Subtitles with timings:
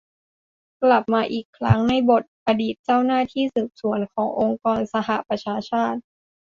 [0.83, 5.99] กลับมาอีกครั้งในบทอดีตเจ้าหน้าที่สืบสวนขององค์การสหประชาชาติ